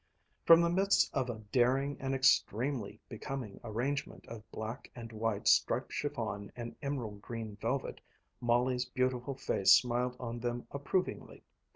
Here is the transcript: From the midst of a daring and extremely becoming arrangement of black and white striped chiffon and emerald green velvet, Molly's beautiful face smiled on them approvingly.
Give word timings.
From 0.47 0.61
the 0.61 0.69
midst 0.71 1.13
of 1.13 1.29
a 1.29 1.37
daring 1.51 1.95
and 1.99 2.15
extremely 2.15 2.99
becoming 3.07 3.59
arrangement 3.63 4.25
of 4.27 4.49
black 4.51 4.89
and 4.95 5.11
white 5.11 5.47
striped 5.47 5.91
chiffon 5.93 6.51
and 6.55 6.75
emerald 6.81 7.21
green 7.21 7.55
velvet, 7.57 8.01
Molly's 8.39 8.85
beautiful 8.85 9.35
face 9.35 9.71
smiled 9.73 10.17
on 10.19 10.39
them 10.39 10.65
approvingly. 10.71 11.43